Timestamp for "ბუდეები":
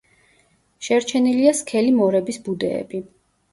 2.49-3.07